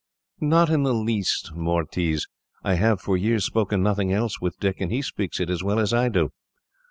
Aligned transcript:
"Not 0.39 0.71
in 0.71 0.81
the 0.81 0.95
least, 0.95 1.51
Mortiz. 1.53 2.25
I 2.63 2.73
have, 2.73 2.99
for 2.99 3.15
years, 3.15 3.45
spoken 3.45 3.83
nothing 3.83 4.11
else 4.11 4.41
with 4.41 4.59
Dick, 4.59 4.81
and 4.81 4.91
he 4.91 5.03
speaks 5.03 5.39
it 5.39 5.51
as 5.51 5.61
well 5.63 5.77
as 5.77 5.93
I 5.93 6.09
do." 6.09 6.31